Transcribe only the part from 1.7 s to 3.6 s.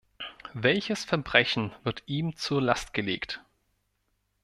wird ihm zur Last gelegt?